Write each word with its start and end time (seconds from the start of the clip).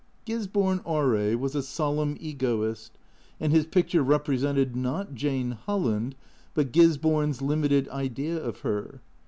Gisborne, 0.25 0.81
R.A., 0.83 1.35
was 1.35 1.53
a 1.53 1.61
solemn 1.61 2.17
egoist, 2.19 2.97
and 3.39 3.51
his 3.53 3.67
picture 3.67 4.03
repre 4.03 4.35
sented, 4.39 4.73
not 4.73 5.13
Jane 5.13 5.51
Holland, 5.51 6.15
but 6.55 6.71
Gisborne's 6.71 7.39
limited 7.39 7.87
idea 7.89 8.43
of 8.43 8.61
her. 8.61 8.99